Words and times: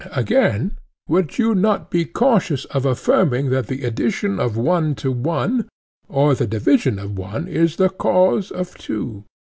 Again, 0.13 0.79
would 1.07 1.37
you 1.37 1.53
not 1.53 1.91
be 1.91 2.05
cautious 2.05 2.65
of 2.65 2.87
affirming 2.87 3.51
that 3.51 3.67
the 3.67 3.83
addition 3.83 4.39
of 4.39 4.57
one 4.57 4.95
to 4.95 5.11
one, 5.11 5.69
or 6.09 6.33
the 6.33 6.47
division 6.47 6.97
of 6.97 7.15
one, 7.19 7.47
is 7.47 7.75
the 7.75 7.89
cause 7.89 8.49
of 8.49 8.75
two? 8.75 9.25